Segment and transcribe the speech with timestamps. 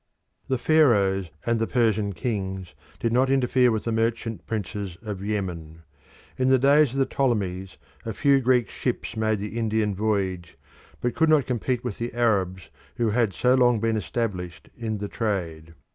[0.47, 5.83] The Pharaohs and the Persian kings did not interfere with the merchant princes of Yemen.
[6.39, 10.57] In the days of the Ptolemies a few Greek ships made the Indian voyage,
[11.01, 15.07] but could not compete with the Arabs who had so long been established in the
[15.07, 15.75] trade.